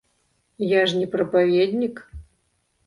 [0.71, 1.95] Я ж не прапаведнік.